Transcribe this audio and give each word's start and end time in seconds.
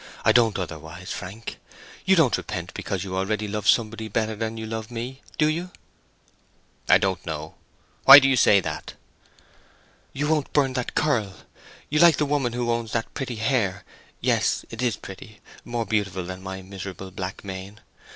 I 0.25 0.31
don't 0.31 0.57
otherwise, 0.57 1.11
Frank. 1.11 1.59
You 2.05 2.15
don't 2.15 2.35
repent 2.35 2.73
because 2.73 3.03
you 3.03 3.15
already 3.15 3.47
love 3.47 3.67
somebody 3.69 4.07
better 4.07 4.35
than 4.35 4.57
you 4.57 4.65
love 4.65 4.89
me, 4.89 5.21
do 5.37 5.45
you?" 5.45 5.69
"I 6.89 6.97
don't 6.97 7.23
know. 7.23 7.53
Why 8.05 8.17
do 8.17 8.27
you 8.27 8.35
say 8.35 8.61
that?" 8.61 8.95
"You 10.11 10.27
won't 10.27 10.51
burn 10.53 10.73
that 10.73 10.95
curl. 10.95 11.35
You 11.91 11.99
like 11.99 12.17
the 12.17 12.25
woman 12.25 12.53
who 12.53 12.71
owns 12.71 12.93
that 12.93 13.13
pretty 13.13 13.35
hair—yes; 13.35 14.65
it 14.71 14.81
is 14.81 14.95
pretty—more 14.97 15.85
beautiful 15.85 16.25
than 16.25 16.41
my 16.41 16.63
miserable 16.63 17.11
black 17.11 17.43
mane! 17.43 17.79